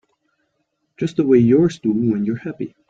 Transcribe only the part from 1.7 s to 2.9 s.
do when you're happy.